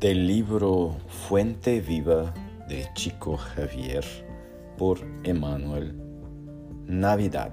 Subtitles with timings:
[0.00, 2.32] Del libro Fuente Viva
[2.68, 4.04] de Chico Javier
[4.76, 5.92] por Emanuel.
[6.86, 7.52] Navidad.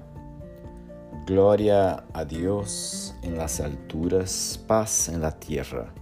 [1.26, 5.92] Gloria a Dios en las alturas, paz en la tierra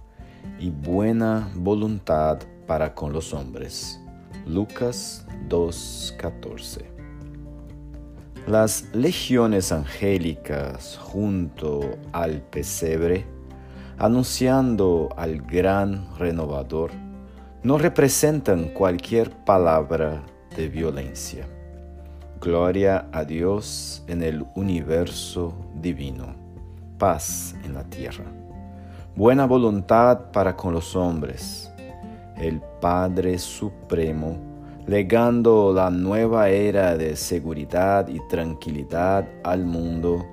[0.59, 2.37] y buena voluntad
[2.67, 3.99] para con los hombres.
[4.45, 6.83] Lucas 2.14
[8.45, 13.34] Las legiones angélicas junto al pesebre
[13.97, 16.91] anunciando al gran renovador,
[17.63, 20.21] no representan cualquier palabra
[20.55, 21.47] de violencia.
[22.41, 26.35] Gloria a Dios en el universo divino,
[26.97, 28.25] paz en la tierra,
[29.15, 31.71] buena voluntad para con los hombres,
[32.37, 34.37] el Padre Supremo,
[34.85, 40.25] legando la nueva era de seguridad y tranquilidad al mundo,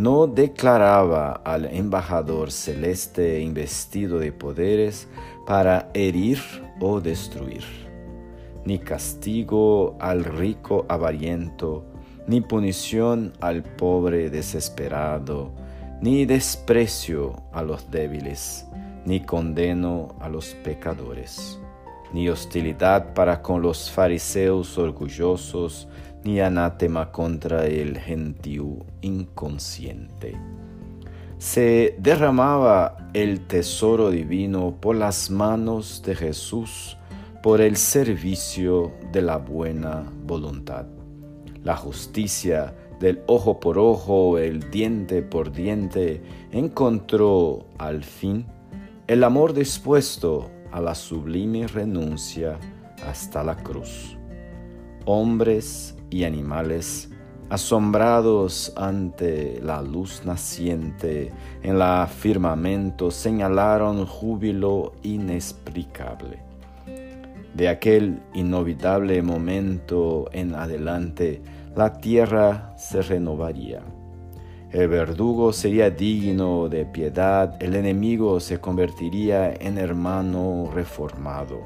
[0.00, 5.06] no declaraba al embajador celeste investido de poderes
[5.46, 6.38] para herir
[6.80, 7.64] o destruir,
[8.64, 11.84] ni castigo al rico avariento,
[12.26, 15.52] ni punición al pobre desesperado,
[16.00, 18.66] ni desprecio a los débiles,
[19.04, 21.60] ni condeno a los pecadores,
[22.14, 25.88] ni hostilidad para con los fariseos orgullosos,
[26.24, 30.36] ni anátema contra el gentío inconsciente.
[31.38, 36.96] Se derramaba el tesoro divino por las manos de Jesús
[37.42, 40.84] por el servicio de la buena voluntad.
[41.64, 48.44] La justicia del ojo por ojo, el diente por diente, encontró al fin
[49.06, 52.58] el amor dispuesto a la sublime renuncia
[53.04, 54.19] hasta la cruz.
[55.04, 57.10] Hombres y animales,
[57.48, 66.38] asombrados ante la luz naciente en la firmamento, señalaron júbilo inexplicable.
[67.54, 71.42] De aquel inolvidable momento en adelante,
[71.74, 73.82] la tierra se renovaría.
[74.70, 81.60] El verdugo sería digno de piedad, el enemigo se convertiría en hermano reformado.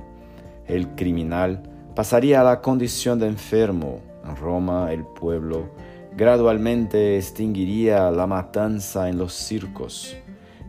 [0.67, 5.69] El criminal pasaría a la condición de enfermo, en Roma el pueblo
[6.17, 10.17] gradualmente extinguiría la matanza en los circos.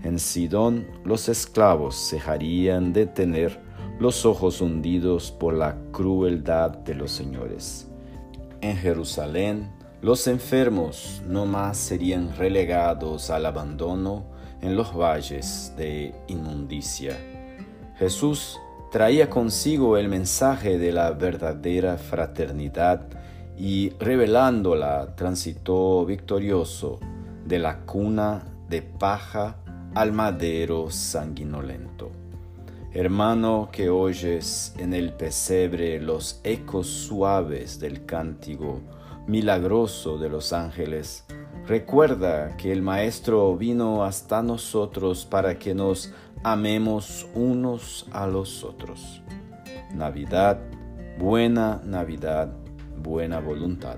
[0.03, 3.59] En Sidón los esclavos dejarían de tener
[4.00, 7.88] los ojos hundidos por la crueldad de los señores.
[8.62, 9.72] En Jerusalén
[10.02, 14.25] los enfermos no más serían relegados al abandono
[14.62, 17.18] en los valles de inmundicia.
[17.97, 18.59] Jesús
[18.95, 23.01] traía consigo el mensaje de la verdadera fraternidad
[23.57, 27.01] y revelándola transitó victorioso
[27.45, 29.57] de la cuna de paja
[29.95, 32.09] al madero sanguinolento.
[32.94, 38.79] Hermano que oyes en el pesebre los ecos suaves del cántico
[39.27, 41.25] milagroso de los ángeles,
[41.67, 46.13] recuerda que el Maestro vino hasta nosotros para que nos
[46.45, 49.23] amemos unos a los otros.
[49.91, 50.59] Navidad,
[51.17, 52.53] buena Navidad
[53.01, 53.97] buena voluntad.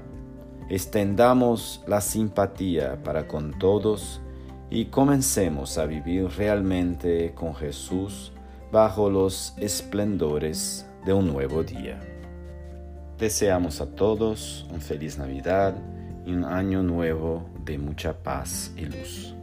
[0.69, 4.21] Extendamos la simpatía para con todos
[4.69, 8.31] y comencemos a vivir realmente con Jesús
[8.71, 11.99] bajo los esplendores de un nuevo día.
[13.17, 15.75] Deseamos a todos un feliz Navidad
[16.25, 19.35] y un año nuevo de mucha paz y luz.